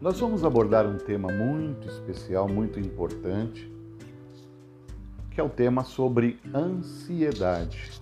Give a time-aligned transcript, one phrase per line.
[0.00, 3.70] Nós vamos abordar um tema muito especial, muito importante,
[5.30, 8.00] que é o tema sobre ansiedade.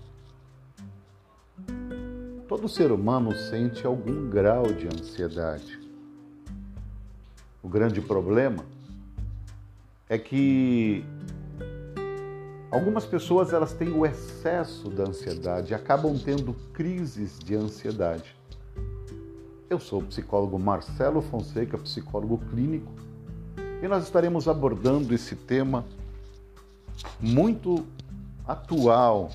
[2.47, 5.77] Todo ser humano sente algum grau de ansiedade.
[7.61, 8.65] O grande problema
[10.09, 11.05] é que
[12.71, 18.38] algumas pessoas elas têm o excesso da ansiedade, acabam tendo crises de ansiedade.
[19.71, 22.91] Eu sou o psicólogo Marcelo Fonseca, psicólogo clínico,
[23.83, 25.85] e nós estaremos abordando esse tema
[27.21, 27.85] muito
[28.47, 29.31] atual.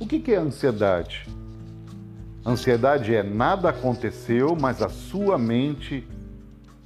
[0.00, 1.28] O que é ansiedade?
[2.44, 6.04] Ansiedade é nada aconteceu, mas a sua mente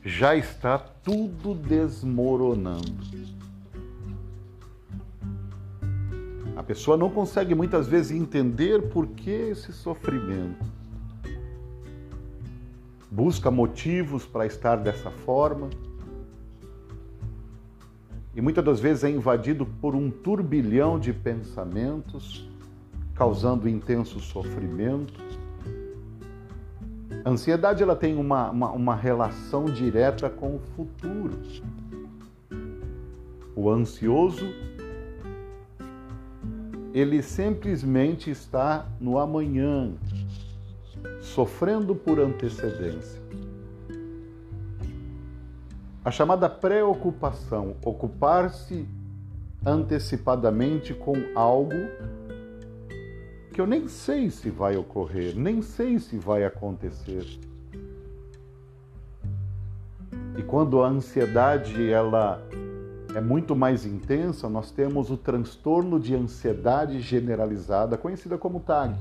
[0.05, 2.93] já está tudo desmoronando.
[6.55, 10.82] A pessoa não consegue muitas vezes entender por que esse sofrimento
[13.13, 15.69] busca motivos para estar dessa forma
[18.35, 22.49] e muitas das vezes é invadido por um turbilhão de pensamentos,
[23.15, 25.13] causando intenso sofrimento.
[27.23, 31.39] A ansiedade ela tem uma, uma, uma relação direta com o futuro.
[33.55, 34.47] O ansioso,
[36.95, 39.93] ele simplesmente está no amanhã,
[41.23, 43.23] sofrendo por antecedência.
[46.05, 48.89] A chamada preocupação, ocupar-se
[49.65, 51.77] antecipadamente com algo
[53.55, 57.25] que eu nem sei se vai ocorrer, nem sei se vai acontecer.
[60.37, 62.43] E quando a ansiedade ela
[63.15, 68.99] é muito mais intensa, nós temos o transtorno de ansiedade generalizada, conhecida como TAG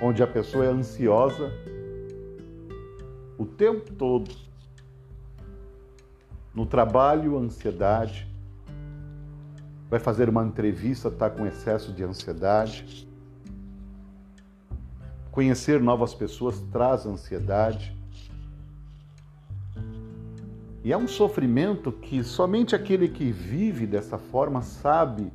[0.00, 1.52] onde a pessoa é ansiosa
[3.38, 4.34] o tempo todo.
[6.54, 8.26] No trabalho, ansiedade.
[9.88, 13.08] Vai fazer uma entrevista, está com excesso de ansiedade.
[15.30, 17.96] Conhecer novas pessoas traz ansiedade.
[20.82, 25.32] E é um sofrimento que somente aquele que vive dessa forma sabe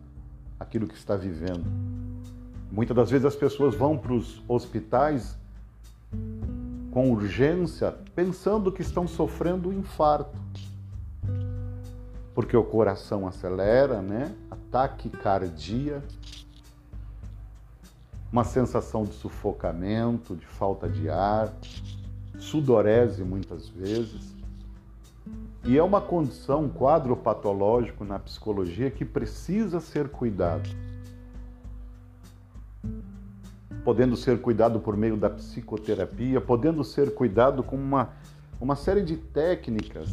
[0.59, 1.92] aquilo que está vivendo.
[2.73, 5.37] Muitas das vezes as pessoas vão para os hospitais
[6.89, 10.35] com urgência pensando que estão sofrendo um infarto.
[12.33, 14.33] Porque o coração acelera, né?
[14.49, 16.07] Ataque cardíaco,
[18.31, 21.53] uma sensação de sufocamento, de falta de ar,
[22.39, 24.33] sudorese muitas vezes.
[25.63, 30.67] E é uma condição, um quadro patológico na psicologia que precisa ser cuidado
[33.83, 38.09] podendo ser cuidado por meio da psicoterapia, podendo ser cuidado com uma,
[38.59, 40.09] uma série de técnicas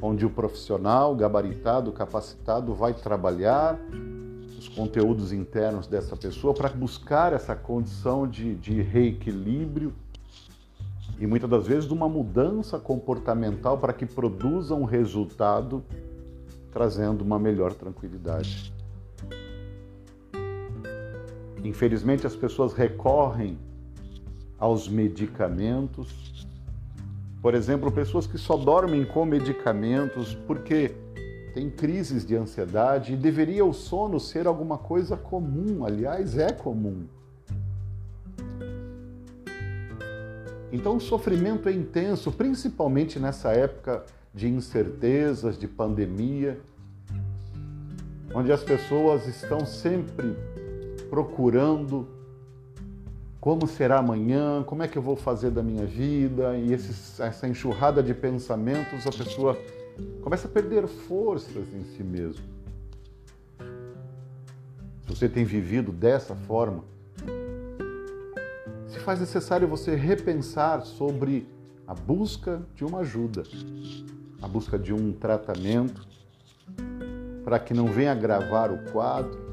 [0.00, 3.78] onde o profissional gabaritado, capacitado vai trabalhar
[4.58, 9.92] os conteúdos internos dessa pessoa para buscar essa condição de, de reequilíbrio
[11.18, 15.82] e muitas das vezes de uma mudança comportamental para que produza um resultado
[16.72, 18.72] trazendo uma melhor tranquilidade.
[21.64, 23.58] Infelizmente, as pessoas recorrem
[24.58, 26.46] aos medicamentos.
[27.40, 30.94] Por exemplo, pessoas que só dormem com medicamentos porque
[31.54, 37.06] têm crises de ansiedade e deveria o sono ser alguma coisa comum, aliás, é comum.
[40.70, 44.04] Então, o sofrimento é intenso, principalmente nessa época
[44.34, 46.60] de incertezas, de pandemia,
[48.34, 50.36] onde as pessoas estão sempre
[51.10, 52.06] procurando
[53.40, 58.02] como será amanhã, como é que eu vou fazer da minha vida, e essa enxurrada
[58.02, 59.56] de pensamentos, a pessoa
[60.22, 62.42] começa a perder forças em si mesmo.
[65.06, 66.84] Se você tem vivido dessa forma,
[68.88, 71.48] se faz necessário você repensar sobre
[71.86, 73.44] a busca de uma ajuda,
[74.42, 76.06] a busca de um tratamento,
[77.44, 79.47] para que não venha agravar o quadro,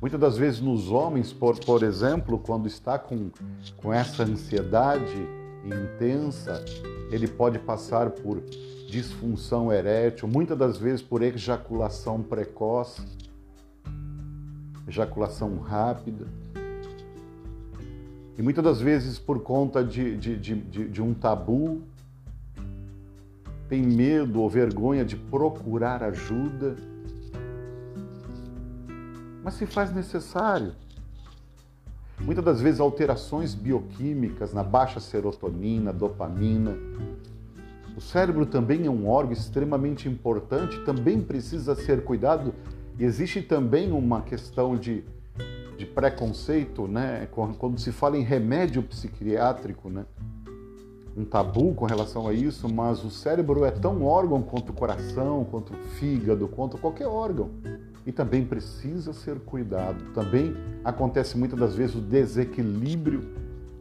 [0.00, 3.30] Muitas das vezes nos homens, por, por exemplo, quando está com,
[3.78, 5.16] com essa ansiedade
[5.64, 6.62] intensa,
[7.10, 8.42] ele pode passar por
[8.88, 13.02] disfunção erétil, muitas das vezes por ejaculação precoce,
[14.86, 16.26] ejaculação rápida.
[18.38, 21.82] E muitas das vezes por conta de, de, de, de, um tabu,
[23.66, 26.76] tem medo ou vergonha de procurar ajuda
[29.46, 30.74] mas se faz necessário.
[32.20, 36.76] muitas das vezes alterações bioquímicas na baixa serotonina, dopamina.
[37.96, 42.52] O cérebro também é um órgão extremamente importante, também precisa ser cuidado.
[42.98, 45.04] E existe também uma questão de,
[45.78, 47.28] de preconceito, né?
[47.30, 50.06] Quando se fala em remédio psiquiátrico, né?
[51.16, 55.46] um tabu com relação a isso, mas o cérebro é tão órgão quanto o coração,
[55.48, 57.50] quanto o fígado, quanto qualquer órgão.
[58.06, 60.12] E também precisa ser cuidado.
[60.14, 60.54] Também
[60.84, 63.34] acontece muitas das vezes o desequilíbrio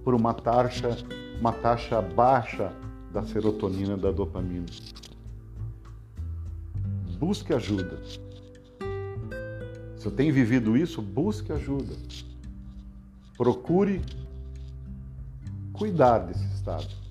[0.03, 0.97] por uma taxa,
[1.39, 2.73] uma taxa baixa
[3.13, 4.65] da serotonina da dopamina.
[7.19, 8.01] Busque ajuda.
[8.03, 8.19] Se
[9.97, 11.93] você tem vivido isso, busque ajuda.
[13.37, 14.01] Procure
[15.71, 17.05] cuidar desse estado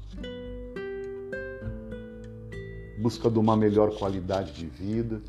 [3.05, 5.21] busca de uma melhor qualidade de vida.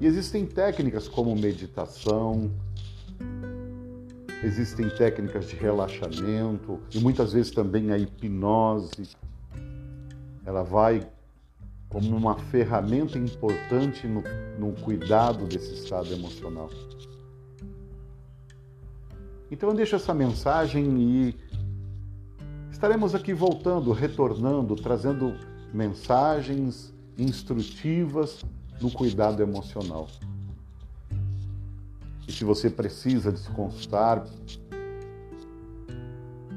[0.00, 2.50] E existem técnicas como meditação,
[4.42, 9.10] existem técnicas de relaxamento e muitas vezes também a hipnose.
[10.46, 11.06] Ela vai
[11.90, 14.22] como uma ferramenta importante no,
[14.58, 16.70] no cuidado desse estado emocional.
[19.50, 21.34] Então eu deixo essa mensagem e
[22.70, 25.34] estaremos aqui voltando, retornando, trazendo
[25.74, 28.42] mensagens instrutivas
[28.80, 30.08] no cuidado emocional.
[32.26, 34.24] E se você precisa desconsultar,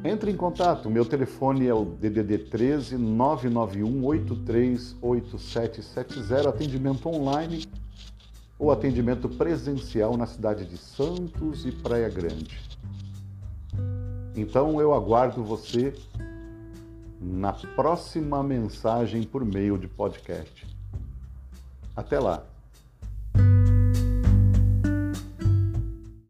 [0.04, 0.90] entre em contato.
[0.90, 7.66] Meu telefone é o DDD 13 991 838770, atendimento online
[8.60, 12.60] ou atendimento presencial na cidade de Santos e Praia Grande.
[14.36, 15.94] Então eu aguardo você
[17.22, 20.73] na próxima mensagem por meio de podcast.
[21.95, 22.53] Até lá!